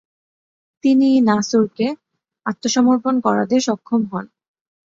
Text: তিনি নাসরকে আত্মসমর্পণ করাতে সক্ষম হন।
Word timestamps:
তিনি 0.83 1.09
নাসরকে 1.21 1.87
আত্মসমর্পণ 2.45 3.15
করাতে 3.25 3.55
সক্ষম 3.67 4.01
হন। 4.11 4.25